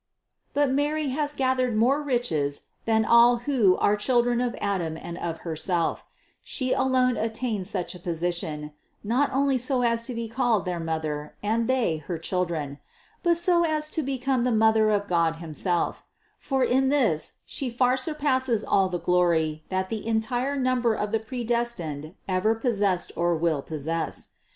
But 0.55 0.71
Mary 0.71 1.09
has 1.09 1.35
gathered 1.35 1.75
more 1.77 2.01
riches 2.01 2.63
than 2.85 3.05
all 3.05 3.35
who 3.45 3.77
are 3.77 3.95
children 3.95 4.41
of 4.41 4.55
Adam 4.59 4.97
and 4.97 5.15
of 5.15 5.41
Herself; 5.45 6.05
She 6.43 6.73
alone 6.73 7.17
attained 7.17 7.67
such 7.67 7.93
a 7.93 7.99
position, 7.99 8.73
not 9.03 9.31
only 9.31 9.59
so 9.59 9.83
as 9.83 10.07
to 10.07 10.15
be 10.15 10.27
called 10.27 10.65
their 10.65 10.79
Mother, 10.79 11.35
and 11.43 11.67
they, 11.67 11.97
her 11.97 12.17
children; 12.17 12.79
but 13.21 13.37
so 13.37 13.63
as 13.63 13.89
to 13.89 14.01
become 14.01 14.41
the 14.41 14.51
Mother 14.51 14.89
of 14.89 15.05
God 15.07 15.35
himself; 15.35 16.03
for 16.35 16.63
in 16.63 16.89
this 16.89 17.33
She 17.45 17.69
far 17.69 17.95
surpasses 17.95 18.63
all 18.63 18.89
the 18.89 18.97
glory 18.97 19.63
that 19.69 19.89
the 19.89 20.07
entire 20.07 20.55
number 20.55 20.95
of 20.95 21.11
the 21.11 21.19
predestined 21.19 22.15
ever 22.27 22.55
possessed 22.55 23.11
or 23.15 23.35
will 23.37 23.61
possess. 23.61 24.29